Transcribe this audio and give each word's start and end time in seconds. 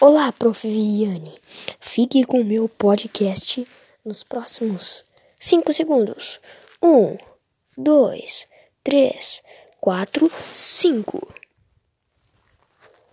Olá, 0.00 0.30
Prof. 0.30 0.62
Viviane. 0.62 1.40
Fique 1.80 2.22
com 2.22 2.40
o 2.40 2.44
meu 2.44 2.68
podcast 2.68 3.66
nos 4.04 4.22
próximos 4.22 5.04
5 5.40 5.72
segundos. 5.72 6.38
1, 6.80 7.16
2, 7.76 8.46
3, 8.84 9.42
4, 9.80 10.30
5. 10.52 11.37